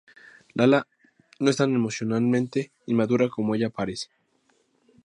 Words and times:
Lala 0.55 0.87
no 1.39 1.51
es 1.51 1.57
tan 1.57 1.75
emocionalmente 1.75 2.71
inmadura 2.87 3.29
como 3.29 3.53
ella 3.53 3.69
parece. 3.69 4.07